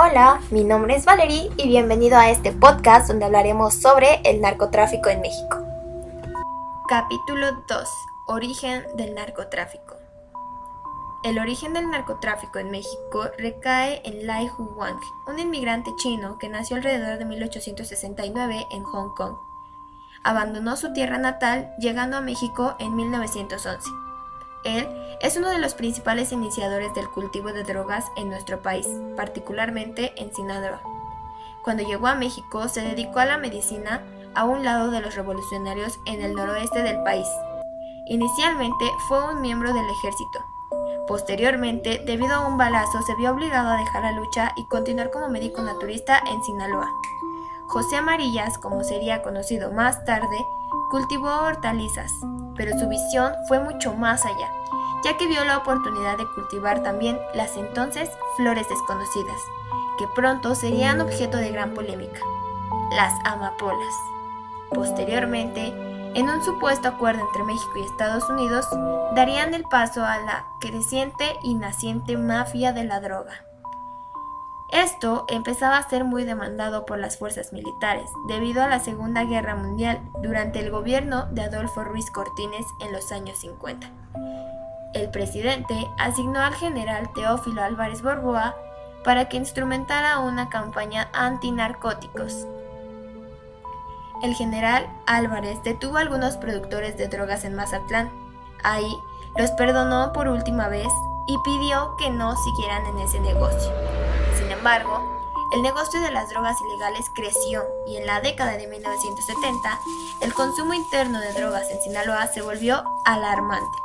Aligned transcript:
Hola, 0.00 0.40
mi 0.52 0.62
nombre 0.62 0.94
es 0.94 1.04
Valerie 1.04 1.50
y 1.56 1.66
bienvenido 1.66 2.16
a 2.16 2.30
este 2.30 2.52
podcast 2.52 3.08
donde 3.08 3.24
hablaremos 3.24 3.74
sobre 3.74 4.20
el 4.24 4.40
narcotráfico 4.40 5.08
en 5.08 5.20
México. 5.20 5.66
Capítulo 6.86 7.64
2. 7.66 7.88
Origen 8.28 8.84
del 8.96 9.16
narcotráfico. 9.16 9.96
El 11.24 11.40
origen 11.40 11.72
del 11.72 11.90
narcotráfico 11.90 12.60
en 12.60 12.70
México 12.70 13.26
recae 13.38 14.00
en 14.04 14.24
Lai 14.24 14.48
Wang, 14.56 15.00
un 15.26 15.40
inmigrante 15.40 15.90
chino 15.96 16.38
que 16.38 16.48
nació 16.48 16.76
alrededor 16.76 17.18
de 17.18 17.24
1869 17.24 18.68
en 18.70 18.84
Hong 18.84 19.16
Kong. 19.16 19.34
Abandonó 20.22 20.76
su 20.76 20.92
tierra 20.92 21.18
natal 21.18 21.74
llegando 21.80 22.16
a 22.16 22.20
México 22.20 22.76
en 22.78 22.94
1911. 22.94 24.07
Él 24.64 24.88
es 25.20 25.36
uno 25.36 25.50
de 25.50 25.58
los 25.58 25.74
principales 25.74 26.32
iniciadores 26.32 26.94
del 26.94 27.08
cultivo 27.08 27.52
de 27.52 27.64
drogas 27.64 28.04
en 28.16 28.28
nuestro 28.28 28.60
país, 28.60 28.88
particularmente 29.16 30.12
en 30.16 30.34
Sinaloa. 30.34 30.80
Cuando 31.62 31.82
llegó 31.82 32.06
a 32.06 32.14
México 32.14 32.68
se 32.68 32.82
dedicó 32.82 33.20
a 33.20 33.26
la 33.26 33.38
medicina 33.38 34.02
a 34.34 34.44
un 34.44 34.64
lado 34.64 34.90
de 34.90 35.00
los 35.00 35.14
revolucionarios 35.14 35.98
en 36.06 36.22
el 36.22 36.34
noroeste 36.34 36.82
del 36.82 37.02
país. 37.02 37.26
Inicialmente 38.06 38.84
fue 39.08 39.32
un 39.32 39.40
miembro 39.40 39.72
del 39.72 39.88
ejército. 39.90 40.44
Posteriormente, 41.06 42.02
debido 42.06 42.34
a 42.34 42.46
un 42.46 42.58
balazo, 42.58 43.02
se 43.02 43.14
vio 43.16 43.32
obligado 43.32 43.70
a 43.70 43.78
dejar 43.78 44.02
la 44.02 44.12
lucha 44.12 44.52
y 44.56 44.64
continuar 44.66 45.10
como 45.10 45.28
médico 45.28 45.62
naturista 45.62 46.20
en 46.30 46.42
Sinaloa. 46.42 46.90
José 47.66 47.96
Amarillas, 47.96 48.58
como 48.58 48.84
sería 48.84 49.22
conocido 49.22 49.72
más 49.72 50.04
tarde, 50.04 50.46
cultivó 50.90 51.28
hortalizas, 51.28 52.12
pero 52.58 52.78
su 52.78 52.88
visión 52.88 53.32
fue 53.46 53.60
mucho 53.60 53.94
más 53.94 54.26
allá, 54.26 54.48
ya 55.04 55.16
que 55.16 55.26
vio 55.26 55.42
la 55.44 55.56
oportunidad 55.56 56.18
de 56.18 56.26
cultivar 56.34 56.82
también 56.82 57.18
las 57.34 57.56
entonces 57.56 58.10
flores 58.36 58.68
desconocidas, 58.68 59.40
que 59.98 60.06
pronto 60.14 60.54
serían 60.54 61.00
objeto 61.00 61.38
de 61.38 61.52
gran 61.52 61.72
polémica, 61.72 62.20
las 62.90 63.14
amapolas. 63.24 63.94
Posteriormente, 64.74 65.68
en 66.14 66.28
un 66.28 66.44
supuesto 66.44 66.88
acuerdo 66.88 67.20
entre 67.20 67.44
México 67.44 67.72
y 67.76 67.84
Estados 67.84 68.28
Unidos, 68.28 68.66
darían 69.14 69.54
el 69.54 69.62
paso 69.64 70.04
a 70.04 70.18
la 70.18 70.44
creciente 70.60 71.24
y 71.42 71.54
naciente 71.54 72.16
mafia 72.16 72.72
de 72.72 72.84
la 72.84 73.00
droga. 73.00 73.44
Esto 74.70 75.24
empezaba 75.28 75.78
a 75.78 75.88
ser 75.88 76.04
muy 76.04 76.24
demandado 76.24 76.84
por 76.84 76.98
las 76.98 77.16
fuerzas 77.16 77.54
militares 77.54 78.04
debido 78.28 78.62
a 78.62 78.68
la 78.68 78.80
Segunda 78.80 79.24
Guerra 79.24 79.54
Mundial 79.54 79.98
durante 80.22 80.60
el 80.60 80.70
gobierno 80.70 81.26
de 81.30 81.42
Adolfo 81.42 81.84
Ruiz 81.84 82.10
Cortines 82.10 82.66
en 82.80 82.92
los 82.92 83.10
años 83.10 83.38
50. 83.38 83.90
El 84.92 85.10
presidente 85.10 85.88
asignó 85.98 86.40
al 86.40 86.54
general 86.54 87.10
Teófilo 87.14 87.62
Álvarez 87.62 88.02
Borboa 88.02 88.56
para 89.04 89.28
que 89.30 89.38
instrumentara 89.38 90.18
una 90.18 90.50
campaña 90.50 91.08
antinarcóticos. 91.14 92.46
El 94.22 94.34
general 94.34 94.86
Álvarez 95.06 95.62
detuvo 95.62 95.96
a 95.96 96.00
algunos 96.00 96.36
productores 96.36 96.98
de 96.98 97.08
drogas 97.08 97.44
en 97.44 97.54
Mazatlán. 97.54 98.10
Ahí 98.64 98.92
los 99.38 99.50
perdonó 99.52 100.12
por 100.12 100.28
última 100.28 100.68
vez 100.68 100.88
y 101.26 101.38
pidió 101.38 101.96
que 101.96 102.10
no 102.10 102.36
siguieran 102.36 102.84
en 102.86 102.98
ese 102.98 103.20
negocio. 103.20 103.70
Embargo, 104.58 105.00
el 105.54 105.62
negocio 105.62 106.00
de 106.00 106.10
las 106.10 106.30
drogas 106.30 106.60
ilegales 106.60 107.12
creció 107.14 107.62
y 107.86 107.96
en 107.96 108.06
la 108.06 108.20
década 108.20 108.56
de 108.56 108.66
1970 108.66 109.78
el 110.20 110.34
consumo 110.34 110.74
interno 110.74 111.20
de 111.20 111.32
drogas 111.32 111.70
en 111.70 111.80
Sinaloa 111.80 112.26
se 112.26 112.42
volvió 112.42 112.82
alarmante. 113.04 113.78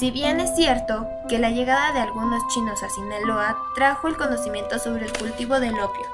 Si 0.00 0.10
bien 0.10 0.40
es 0.40 0.56
cierto 0.56 1.06
que 1.28 1.38
la 1.38 1.50
llegada 1.50 1.92
de 1.92 2.00
algunos 2.00 2.42
chinos 2.48 2.82
a 2.82 2.90
Sinaloa 2.90 3.56
trajo 3.76 4.08
el 4.08 4.16
conocimiento 4.16 4.80
sobre 4.80 5.04
el 5.04 5.12
cultivo 5.16 5.60
del 5.60 5.78
opio, 5.78 6.06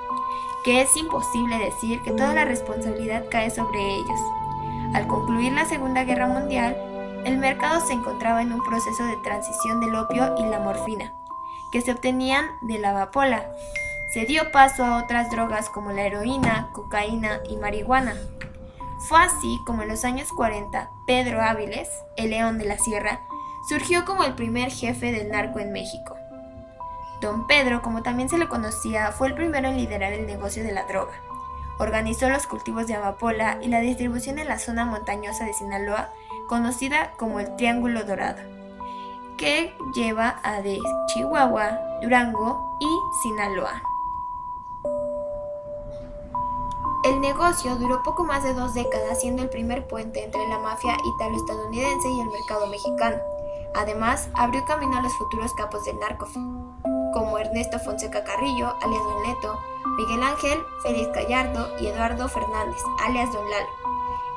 que 0.62 0.82
es 0.82 0.94
imposible 0.98 1.56
decir 1.56 2.02
que 2.02 2.10
toda 2.10 2.34
la 2.34 2.44
responsabilidad 2.44 3.24
cae 3.30 3.48
sobre 3.48 3.94
ellos. 3.94 4.20
Al 4.92 5.06
concluir 5.06 5.54
la 5.54 5.64
Segunda 5.64 6.04
Guerra 6.04 6.26
Mundial, 6.26 6.76
el 7.24 7.38
mercado 7.38 7.80
se 7.80 7.94
encontraba 7.94 8.42
en 8.42 8.52
un 8.52 8.62
proceso 8.62 9.04
de 9.04 9.16
transición 9.24 9.80
del 9.80 9.94
opio 9.94 10.34
y 10.38 10.44
la 10.44 10.58
morfina, 10.58 11.14
que 11.72 11.80
se 11.80 11.90
obtenían 11.90 12.46
de 12.60 12.78
la 12.78 12.92
vapola. 12.92 13.46
Se 14.12 14.26
dio 14.26 14.52
paso 14.52 14.84
a 14.84 15.02
otras 15.02 15.30
drogas 15.30 15.68
como 15.70 15.90
la 15.90 16.02
heroína, 16.02 16.68
cocaína 16.72 17.40
y 17.48 17.56
marihuana. 17.56 18.14
Fue 19.08 19.18
así 19.18 19.58
como 19.66 19.82
en 19.82 19.88
los 19.88 20.04
años 20.04 20.28
40, 20.32 20.90
Pedro 21.06 21.42
Áviles, 21.42 21.88
el 22.16 22.30
león 22.30 22.58
de 22.58 22.66
la 22.66 22.78
sierra, 22.78 23.20
surgió 23.68 24.04
como 24.04 24.22
el 24.22 24.34
primer 24.34 24.70
jefe 24.70 25.10
del 25.10 25.30
narco 25.30 25.58
en 25.58 25.72
México. 25.72 26.16
Don 27.20 27.46
Pedro, 27.46 27.82
como 27.82 28.02
también 28.02 28.28
se 28.28 28.38
le 28.38 28.48
conocía, 28.48 29.10
fue 29.12 29.28
el 29.28 29.34
primero 29.34 29.68
en 29.68 29.76
liderar 29.76 30.12
el 30.12 30.26
negocio 30.26 30.62
de 30.62 30.72
la 30.72 30.84
droga. 30.84 31.14
Organizó 31.78 32.28
los 32.28 32.46
cultivos 32.46 32.86
de 32.86 32.94
amapola 32.94 33.58
y 33.62 33.68
la 33.68 33.80
distribución 33.80 34.38
en 34.38 34.48
la 34.48 34.58
zona 34.58 34.84
montañosa 34.84 35.44
de 35.44 35.54
Sinaloa 35.54 36.10
conocida 36.48 37.12
como 37.16 37.40
el 37.40 37.56
Triángulo 37.56 38.04
Dorado, 38.04 38.42
que 39.42 39.74
lleva 39.92 40.38
a 40.44 40.62
de 40.62 40.78
Chihuahua, 41.08 41.76
Durango 42.00 42.76
y 42.78 43.00
Sinaloa. 43.22 43.82
El 47.02 47.20
negocio 47.20 47.74
duró 47.74 48.04
poco 48.04 48.22
más 48.22 48.44
de 48.44 48.54
dos 48.54 48.72
décadas 48.74 49.20
siendo 49.20 49.42
el 49.42 49.48
primer 49.48 49.88
puente 49.88 50.22
entre 50.22 50.46
la 50.46 50.60
mafia 50.60 50.96
italo-estadounidense 51.04 52.08
y 52.08 52.20
el 52.20 52.28
mercado 52.28 52.68
mexicano. 52.68 53.16
Además, 53.74 54.28
abrió 54.34 54.64
camino 54.64 54.96
a 54.96 55.02
los 55.02 55.12
futuros 55.14 55.52
capos 55.54 55.84
del 55.86 55.98
narco, 55.98 56.28
como 57.12 57.36
Ernesto 57.36 57.80
Fonseca 57.80 58.22
Carrillo, 58.22 58.76
alias 58.80 59.02
Don 59.02 59.22
Leto, 59.24 59.58
Miguel 59.96 60.22
Ángel, 60.22 60.58
Félix 60.84 61.12
Gallardo 61.12 61.66
y 61.80 61.88
Eduardo 61.88 62.28
Fernández, 62.28 62.80
alias 63.04 63.32
Don 63.32 63.50
Lalo 63.50 63.82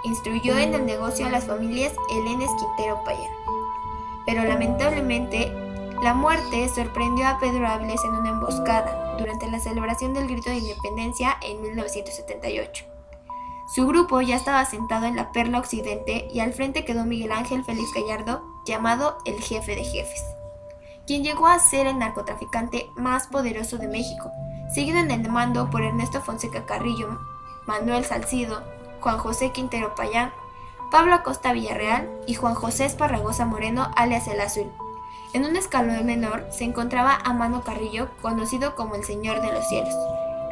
instruyó 0.06 0.56
en 0.58 0.74
el 0.74 0.86
negocio 0.86 1.26
a 1.26 1.30
las 1.30 1.46
familias 1.46 1.92
Helenes 2.10 2.52
Quintero 2.60 3.04
Payán. 3.04 3.44
Pero 4.25 4.44
lamentablemente, 4.44 5.52
la 6.02 6.13
muerte 6.13 6.68
sorprendió 6.69 7.28
a 7.28 7.40
Pedro 7.40 7.68
Áviles 7.68 8.03
en 8.03 8.12
una 8.12 8.30
emboscada 8.30 9.16
durante 9.18 9.50
la 9.50 9.59
celebración 9.59 10.13
del 10.13 10.28
grito 10.28 10.50
de 10.50 10.58
independencia 10.58 11.38
en 11.41 11.62
1978. 11.62 12.86
Su 13.74 13.88
grupo 13.88 14.22
ya 14.22 14.36
estaba 14.36 14.63
sentado 14.66 15.08
en 15.08 15.16
la 15.16 15.31
Perla 15.31 15.59
Occidente 15.59 16.28
y 16.31 16.40
al 16.40 16.53
frente 16.53 16.86
quedó 16.86 17.06
Miguel 17.06 17.31
Ángel 17.31 17.63
Félix 17.63 17.94
Gallardo, 17.94 18.44
llamado 18.66 19.18
el 19.25 19.41
jefe 19.41 19.75
de 19.75 19.84
jefes, 19.84 20.24
quien 21.07 21.24
llegó 21.24 21.47
a 21.47 21.57
ser 21.59 21.88
el 21.88 21.97
narcotraficante 21.97 22.90
más 22.96 23.28
poderoso 23.28 23.78
de 23.78 23.88
México, 23.88 24.31
seguido 24.74 25.00
en 25.00 25.09
el 25.09 25.30
mando 25.30 25.69
por 25.69 25.81
Ernesto 25.81 26.22
Fonseca 26.22 26.66
Carrillo, 26.66 27.19
Manuel 27.66 28.06
Salcido, 28.06 28.62
Juan 29.02 29.18
José 29.18 29.52
Quintero 29.52 29.96
Payán, 29.96 30.31
Pablo 30.91 31.16
Acosta 31.16 31.53
Villarreal 31.53 32.09
y 32.28 32.35
Juan 32.35 32.56
José 32.56 32.85
Esparragosa 32.85 33.46
Moreno, 33.46 33.91
alias 33.96 34.28
El 34.28 34.41
Azul. 34.41 34.72
En 35.34 35.46
un 35.46 35.56
escalón 35.56 36.06
menor 36.06 36.46
se 36.50 36.63
encontraba 36.63 37.18
Amano 37.23 37.62
Carrillo, 37.63 38.07
conocido 38.22 38.75
como 38.75 38.95
el 38.95 39.03
Señor 39.03 39.41
de 39.41 39.51
los 39.51 39.68
Cielos, 39.68 39.94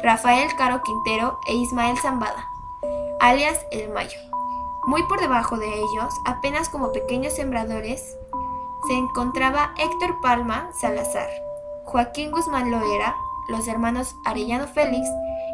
Rafael 0.02 0.48
Caro 0.58 0.82
Quintero 0.82 1.40
e 1.46 1.54
Ismael 1.54 1.96
Zambada, 1.98 2.48
alias 3.20 3.58
El 3.70 3.90
Mayo. 3.90 4.18
Muy 4.86 5.02
por 5.04 5.20
debajo 5.20 5.56
de 5.56 5.72
ellos, 5.72 6.12
apenas 6.26 6.68
como 6.68 6.92
pequeños 6.92 7.32
sembradores, 7.32 8.16
se 8.86 8.92
encontraba 8.92 9.72
Héctor 9.78 10.20
Palma 10.20 10.68
Salazar, 10.74 11.30
Joaquín 11.86 12.30
Guzmán 12.30 12.70
Loera, 12.70 13.16
los 13.48 13.66
hermanos 13.66 14.16
Arellano 14.26 14.66
Félix 14.66 15.08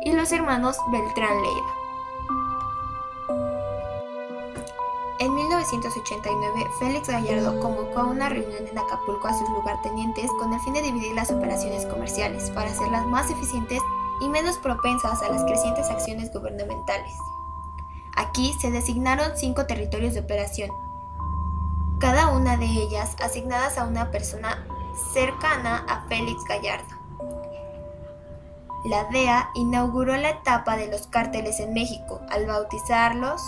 y 0.04 0.12
los 0.12 0.32
hermanos 0.32 0.76
Beltrán 0.90 1.40
Leiva. 1.40 1.79
En 5.20 5.34
1989, 5.34 6.70
Félix 6.78 7.08
Gallardo 7.08 7.60
convocó 7.60 8.00
a 8.00 8.06
una 8.06 8.30
reunión 8.30 8.66
en 8.66 8.78
Acapulco 8.78 9.28
a 9.28 9.38
sus 9.38 9.46
lugartenientes 9.50 10.30
con 10.38 10.50
el 10.50 10.60
fin 10.60 10.72
de 10.72 10.80
dividir 10.80 11.14
las 11.14 11.30
operaciones 11.30 11.84
comerciales 11.84 12.48
para 12.52 12.70
hacerlas 12.70 13.04
más 13.04 13.30
eficientes 13.30 13.82
y 14.22 14.30
menos 14.30 14.56
propensas 14.56 15.22
a 15.22 15.28
las 15.28 15.44
crecientes 15.44 15.90
acciones 15.90 16.32
gubernamentales. 16.32 17.12
Aquí 18.16 18.54
se 18.62 18.70
designaron 18.70 19.36
cinco 19.36 19.66
territorios 19.66 20.14
de 20.14 20.20
operación, 20.20 20.70
cada 21.98 22.28
una 22.28 22.56
de 22.56 22.64
ellas 22.64 23.14
asignadas 23.22 23.76
a 23.76 23.84
una 23.84 24.10
persona 24.10 24.66
cercana 25.12 25.84
a 25.86 26.08
Félix 26.08 26.44
Gallardo. 26.44 26.96
La 28.86 29.04
DEA 29.10 29.50
inauguró 29.54 30.16
la 30.16 30.30
etapa 30.30 30.78
de 30.78 30.86
los 30.86 31.08
cárteles 31.08 31.60
en 31.60 31.74
México 31.74 32.22
al 32.30 32.46
bautizarlos 32.46 33.42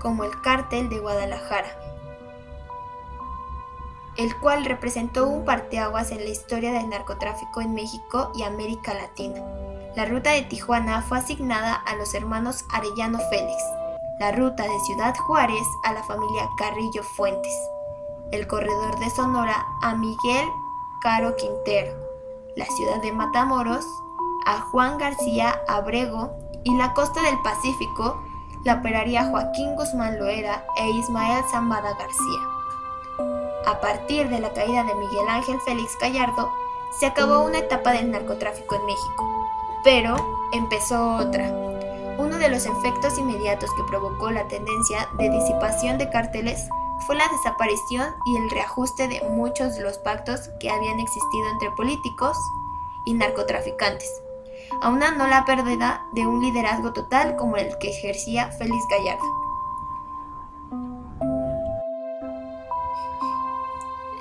como 0.00 0.24
el 0.24 0.40
Cártel 0.40 0.88
de 0.88 0.98
Guadalajara, 0.98 1.68
el 4.16 4.36
cual 4.38 4.64
representó 4.64 5.28
un 5.28 5.44
parteaguas 5.44 6.10
en 6.10 6.18
la 6.18 6.30
historia 6.30 6.72
del 6.72 6.88
narcotráfico 6.88 7.60
en 7.60 7.74
México 7.74 8.32
y 8.34 8.42
América 8.42 8.94
Latina. 8.94 9.40
La 9.96 10.04
ruta 10.04 10.32
de 10.32 10.42
Tijuana 10.42 11.02
fue 11.02 11.18
asignada 11.18 11.74
a 11.74 11.96
los 11.96 12.14
hermanos 12.14 12.64
Arellano 12.70 13.18
Félix, 13.30 13.62
la 14.18 14.32
ruta 14.32 14.62
de 14.62 14.80
Ciudad 14.86 15.14
Juárez 15.16 15.66
a 15.84 15.92
la 15.92 16.02
familia 16.04 16.48
Carrillo 16.58 17.02
Fuentes, 17.02 17.54
el 18.32 18.46
corredor 18.46 18.98
de 18.98 19.10
Sonora 19.10 19.66
a 19.82 19.94
Miguel 19.94 20.48
Caro 21.00 21.34
Quintero, 21.36 21.92
la 22.56 22.66
ciudad 22.66 23.00
de 23.02 23.12
Matamoros 23.12 23.84
a 24.46 24.60
Juan 24.60 24.98
García 24.98 25.60
Abrego 25.68 26.36
y 26.64 26.76
la 26.76 26.92
costa 26.94 27.22
del 27.22 27.40
Pacífico 27.40 28.22
la 28.64 28.74
operaría 28.74 29.24
Joaquín 29.24 29.74
Guzmán 29.74 30.18
Loera 30.18 30.64
e 30.76 30.90
Ismael 30.90 31.42
Zambada 31.50 31.94
García. 31.94 32.40
A 33.66 33.80
partir 33.80 34.28
de 34.28 34.40
la 34.40 34.52
caída 34.52 34.84
de 34.84 34.94
Miguel 34.94 35.28
Ángel 35.28 35.60
Félix 35.60 35.96
Gallardo, 36.00 36.50
se 36.98 37.06
acabó 37.06 37.44
una 37.44 37.58
etapa 37.58 37.92
del 37.92 38.10
narcotráfico 38.10 38.74
en 38.74 38.86
México, 38.86 39.48
pero 39.84 40.16
empezó 40.52 41.16
otra. 41.16 41.48
Uno 42.18 42.38
de 42.38 42.50
los 42.50 42.66
efectos 42.66 43.16
inmediatos 43.18 43.70
que 43.74 43.84
provocó 43.84 44.30
la 44.30 44.46
tendencia 44.48 45.08
de 45.16 45.30
disipación 45.30 45.96
de 45.96 46.10
cárteles 46.10 46.68
fue 47.06 47.16
la 47.16 47.28
desaparición 47.28 48.14
y 48.26 48.36
el 48.36 48.50
reajuste 48.50 49.08
de 49.08 49.22
muchos 49.30 49.76
de 49.76 49.82
los 49.82 49.96
pactos 49.98 50.50
que 50.60 50.70
habían 50.70 51.00
existido 51.00 51.48
entre 51.52 51.70
políticos 51.70 52.36
y 53.06 53.14
narcotraficantes 53.14 54.10
aunando 54.80 55.26
la 55.26 55.44
pérdida 55.44 56.06
de 56.12 56.26
un 56.26 56.42
liderazgo 56.42 56.92
total 56.92 57.36
como 57.36 57.56
el 57.56 57.76
que 57.78 57.90
ejercía 57.90 58.50
Félix 58.52 58.84
Gallardo. 58.90 59.40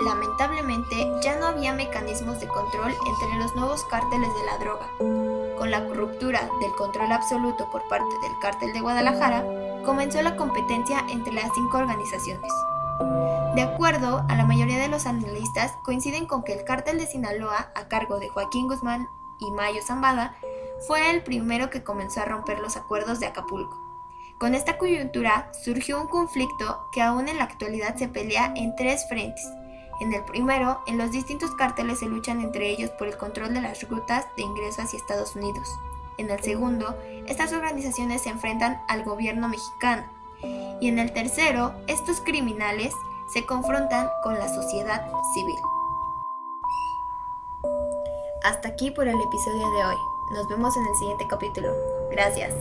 Lamentablemente 0.01 0.96
ya 1.22 1.36
no 1.36 1.48
había 1.48 1.74
mecanismos 1.74 2.40
de 2.40 2.48
control 2.48 2.94
entre 3.06 3.38
los 3.38 3.54
nuevos 3.56 3.84
cárteles 3.86 4.30
de 4.34 4.46
la 4.46 4.57
droga. 4.57 4.88
Con 5.57 5.72
la 5.72 5.81
ruptura 5.81 6.50
del 6.62 6.72
control 6.72 7.12
absoluto 7.12 7.69
por 7.69 7.86
parte 7.90 8.16
del 8.22 8.40
cártel 8.42 8.72
de 8.72 8.80
Guadalajara, 8.80 9.44
comenzó 9.86 10.22
la 10.22 10.38
competencia 10.38 11.06
entre 11.10 11.34
las 11.34 11.51
cinco 11.54 11.78
organizaciones. 11.78 12.51
De 13.56 13.62
acuerdo 13.62 14.24
a 14.30 14.36
la 14.36 14.46
mayoría 14.46 14.80
de 14.80 14.88
los 14.88 15.06
analistas, 15.06 15.74
coinciden 15.84 16.25
con 16.28 16.44
que 16.44 16.54
el 16.54 16.63
cártel 16.63 16.98
de 16.98 17.07
Sinaloa, 17.07 17.72
a 17.75 17.88
cargo 17.90 18.19
de 18.19 18.30
Joaquín 18.30 18.68
Guzmán 18.68 19.10
y 19.39 19.51
Mayo 19.51 19.81
Zambada, 19.81 20.36
fue 20.88 21.12
el 21.12 21.24
primero 21.24 21.69
que 21.69 21.83
comenzó 21.83 22.21
a 22.21 22.25
romper 22.25 22.59
los 22.59 22.77
acuerdos 22.77 23.19
de 23.19 23.27
Acapulco. 23.27 23.77
Con 24.38 24.56
esta 24.56 24.77
coyuntura 24.77 25.51
surgió 25.65 26.00
un 26.00 26.07
conflicto 26.07 26.88
que 26.94 27.01
aún 27.01 27.27
en 27.27 27.38
la 27.38 27.44
actualidad 27.44 27.95
se 27.97 28.07
pelea 28.07 28.53
en 28.56 28.75
tres 28.75 29.06
frentes. 29.09 29.45
En 30.00 30.13
el 30.13 30.24
primero, 30.24 30.81
en 30.88 30.97
los 30.97 31.12
distintos 31.12 31.51
cárteles 31.56 32.00
se 32.00 32.06
luchan 32.06 32.39
entre 32.39 32.69
ellos 32.69 32.89
por 32.91 33.07
el 33.07 33.18
control 33.18 33.53
de 33.53 33.59
las 33.59 33.88
rutas 33.89 34.25
de 34.38 34.44
ingreso 34.44 34.81
hacia 34.81 34.97
Estados 34.97 35.36
Unidos. 35.36 35.68
En 36.18 36.30
el 36.30 36.41
segundo, 36.41 36.97
estas 37.27 37.51
organizaciones 37.51 38.21
se 38.21 38.30
enfrentan 38.30 38.81
al 38.88 39.03
gobierno 39.03 39.50
mexicano. 39.50 40.06
Y 40.80 40.88
en 40.88 41.00
el 41.00 41.12
tercero, 41.12 41.74
estos 41.88 42.21
criminales 42.21 42.94
se 43.33 43.45
confrontan 43.45 44.07
con 44.24 44.39
la 44.39 44.47
sociedad 44.47 45.06
civil. 45.33 45.79
Hasta 48.44 48.69
aquí 48.69 48.89
por 48.91 49.07
el 49.07 49.19
episodio 49.19 49.69
de 49.69 49.86
hoy. 49.86 49.97
Nos 50.31 50.47
vemos 50.47 50.75
en 50.77 50.86
el 50.86 50.95
siguiente 50.95 51.27
capítulo. 51.27 51.74
Gracias. 52.09 52.53